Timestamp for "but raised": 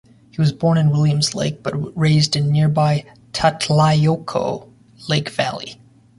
1.61-2.35